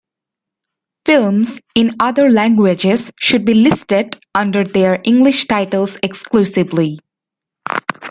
[1.05, 6.99] Films in other languages should be listed under their English titles exclusively.